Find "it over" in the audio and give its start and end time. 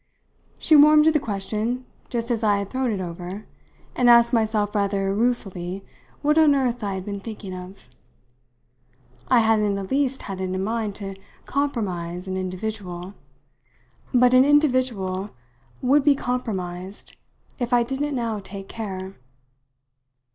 2.91-3.45